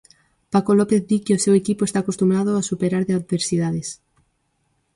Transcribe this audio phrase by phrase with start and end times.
[0.53, 3.87] Paco López di que o seu equipo está acostumado a superar adversidades.